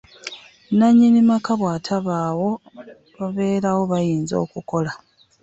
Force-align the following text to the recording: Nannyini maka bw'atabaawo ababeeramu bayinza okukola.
Nannyini 0.77 1.21
maka 1.29 1.51
bw'atabaawo 1.59 2.49
ababeeramu 3.15 3.83
bayinza 3.91 4.35
okukola. 4.43 4.91